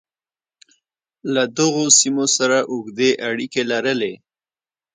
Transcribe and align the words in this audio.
له 1.33 1.43
دغو 1.57 1.85
سیمو 1.99 2.25
سره 2.37 2.57
اوږدې 2.73 3.09
اړیکې 3.29 3.61
لرلې. 3.71 4.13